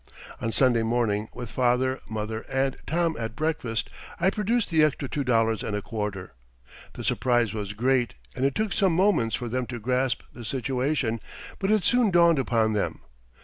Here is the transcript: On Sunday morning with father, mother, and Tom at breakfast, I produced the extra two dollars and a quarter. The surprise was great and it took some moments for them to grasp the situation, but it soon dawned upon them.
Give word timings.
On 0.39 0.51
Sunday 0.51 0.81
morning 0.81 1.29
with 1.31 1.51
father, 1.51 1.99
mother, 2.09 2.41
and 2.49 2.75
Tom 2.87 3.15
at 3.19 3.35
breakfast, 3.35 3.87
I 4.19 4.31
produced 4.31 4.71
the 4.71 4.81
extra 4.83 5.07
two 5.07 5.23
dollars 5.23 5.61
and 5.61 5.75
a 5.75 5.81
quarter. 5.83 6.33
The 6.93 7.03
surprise 7.03 7.53
was 7.53 7.73
great 7.73 8.15
and 8.35 8.43
it 8.43 8.55
took 8.55 8.73
some 8.73 8.95
moments 8.95 9.35
for 9.35 9.47
them 9.47 9.67
to 9.67 9.79
grasp 9.79 10.23
the 10.33 10.43
situation, 10.43 11.19
but 11.59 11.69
it 11.69 11.83
soon 11.83 12.09
dawned 12.09 12.39
upon 12.39 12.73
them. 12.73 13.01